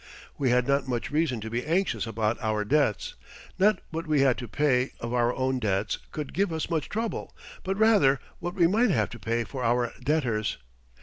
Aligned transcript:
We 0.35 0.49
had 0.49 0.67
not 0.67 0.87
much 0.87 1.11
reason 1.11 1.41
to 1.41 1.49
be 1.51 1.63
anxious 1.63 2.07
about 2.07 2.41
our 2.41 2.65
debts. 2.65 3.13
Not 3.59 3.81
what 3.91 4.07
we 4.07 4.21
had 4.21 4.35
to 4.39 4.47
pay 4.47 4.93
of 4.99 5.13
our 5.13 5.31
own 5.35 5.59
debts 5.59 5.99
could 6.11 6.33
give 6.33 6.51
us 6.51 6.71
much 6.71 6.89
trouble, 6.89 7.35
but 7.63 7.77
rather 7.77 8.19
what 8.39 8.55
we 8.55 8.65
might 8.65 8.89
have 8.89 9.11
to 9.11 9.19
pay 9.19 9.43
for 9.43 9.63
our 9.63 9.93
debtors. 10.03 10.57